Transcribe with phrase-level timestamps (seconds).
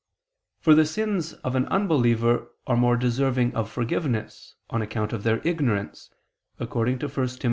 [0.61, 5.45] For the sins of an unbeliever are more deserving of forgiveness, on account of their
[5.47, 6.09] ignorance,
[6.59, 7.39] according to 1 Tim.